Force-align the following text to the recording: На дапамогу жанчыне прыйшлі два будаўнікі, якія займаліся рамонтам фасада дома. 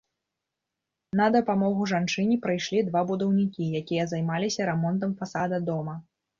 На 1.19 1.27
дапамогу 1.35 1.83
жанчыне 1.91 2.39
прыйшлі 2.47 2.83
два 2.89 3.05
будаўнікі, 3.13 3.69
якія 3.83 4.09
займаліся 4.17 4.61
рамонтам 4.73 5.17
фасада 5.23 5.65
дома. 5.73 5.95